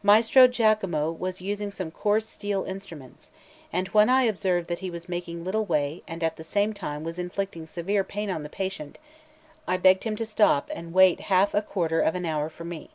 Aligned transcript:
Maestro 0.00 0.46
Giacomo 0.46 1.10
was 1.10 1.40
using 1.40 1.72
some 1.72 1.90
coarse 1.90 2.28
steel 2.28 2.62
instruments; 2.62 3.32
and 3.72 3.88
when 3.88 4.08
I 4.08 4.22
observed 4.22 4.68
that 4.68 4.78
he 4.78 4.92
was 4.92 5.08
making 5.08 5.42
little 5.42 5.64
way 5.64 6.04
and 6.06 6.22
at 6.22 6.36
the 6.36 6.44
same 6.44 6.72
time 6.72 7.02
was 7.02 7.18
inflicting 7.18 7.66
severe 7.66 8.04
pain 8.04 8.30
on 8.30 8.44
the 8.44 8.48
patient, 8.48 8.98
I 9.66 9.78
begged 9.78 10.04
him 10.04 10.14
to 10.14 10.24
stop 10.24 10.70
and 10.72 10.94
wait 10.94 11.22
half 11.22 11.52
a 11.52 11.62
quarter 11.62 12.00
of 12.00 12.14
an 12.14 12.24
hour 12.24 12.48
for 12.48 12.64
me. 12.64 12.90